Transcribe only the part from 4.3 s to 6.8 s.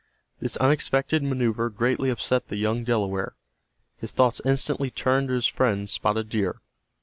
instantly turned to his friend, Spotted Deer.